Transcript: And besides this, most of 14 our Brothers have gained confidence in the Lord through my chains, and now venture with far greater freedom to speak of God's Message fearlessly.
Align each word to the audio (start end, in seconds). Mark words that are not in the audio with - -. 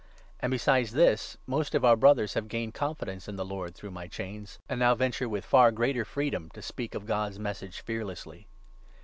And 0.39 0.49
besides 0.49 0.93
this, 0.93 1.37
most 1.45 1.75
of 1.75 1.83
14 1.83 1.87
our 1.91 1.95
Brothers 1.95 2.33
have 2.33 2.47
gained 2.47 2.73
confidence 2.73 3.27
in 3.27 3.35
the 3.35 3.45
Lord 3.45 3.75
through 3.75 3.91
my 3.91 4.07
chains, 4.07 4.57
and 4.67 4.79
now 4.79 4.95
venture 4.95 5.29
with 5.29 5.45
far 5.45 5.71
greater 5.71 6.05
freedom 6.05 6.49
to 6.55 6.61
speak 6.63 6.95
of 6.95 7.05
God's 7.05 7.37
Message 7.37 7.81
fearlessly. 7.81 8.47